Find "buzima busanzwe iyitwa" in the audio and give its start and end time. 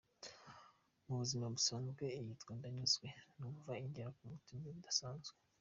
1.21-2.51